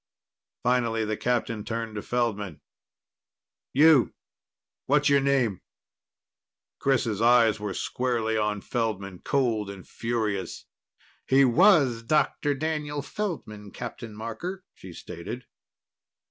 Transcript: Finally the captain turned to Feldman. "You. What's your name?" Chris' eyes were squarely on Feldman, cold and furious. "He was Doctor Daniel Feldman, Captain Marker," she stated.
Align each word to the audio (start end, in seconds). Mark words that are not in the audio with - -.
Finally 0.63 1.05
the 1.05 1.15
captain 1.15 1.63
turned 1.63 1.93
to 1.93 2.01
Feldman. 2.01 2.59
"You. 3.71 4.15
What's 4.87 5.09
your 5.09 5.19
name?" 5.19 5.61
Chris' 6.79 7.21
eyes 7.21 7.59
were 7.59 7.75
squarely 7.75 8.35
on 8.35 8.61
Feldman, 8.61 9.19
cold 9.19 9.69
and 9.69 9.87
furious. 9.87 10.65
"He 11.27 11.45
was 11.45 12.01
Doctor 12.01 12.55
Daniel 12.55 13.03
Feldman, 13.03 13.69
Captain 13.69 14.15
Marker," 14.15 14.63
she 14.73 14.91
stated. 14.91 15.45